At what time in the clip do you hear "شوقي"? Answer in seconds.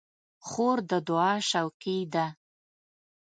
1.49-1.99